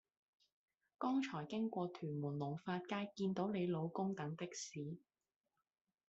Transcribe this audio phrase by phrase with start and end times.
[0.97, 4.97] 剛才經過屯門龍發街見到你老公等的士